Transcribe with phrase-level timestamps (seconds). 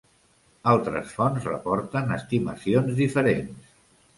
[0.71, 3.71] Altres fonts reporten estimacions diferents.